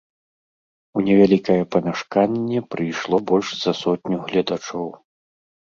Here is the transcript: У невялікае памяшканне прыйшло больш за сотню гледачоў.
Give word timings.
У 0.99 1.03
невялікае 1.09 1.59
памяшканне 1.75 2.59
прыйшло 2.75 3.15
больш 3.29 3.47
за 3.63 3.71
сотню 3.83 4.17
гледачоў. 4.27 4.87